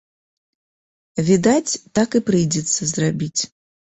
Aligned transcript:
Відаць, 1.27 1.73
так 1.99 2.09
і 2.21 2.25
прыйдзецца 2.31 2.81
зрабіць. 2.93 3.37